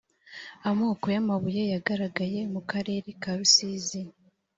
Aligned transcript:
amoko 0.69 1.05
y 1.15 1.17
‘amabuye 1.21 1.63
yagaragaye 1.73 2.39
mu 2.53 2.61
karere 2.71 3.07
karusizi. 3.21 4.01